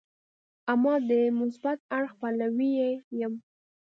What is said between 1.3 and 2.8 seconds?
مثبت اړخ پلوی